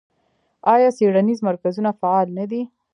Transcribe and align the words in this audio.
آیا 0.73 0.89
څیړنیز 0.97 1.39
مرکزونه 1.47 1.89
فعال 1.99 2.27
نه 2.37 2.45
دي؟ 2.51 2.61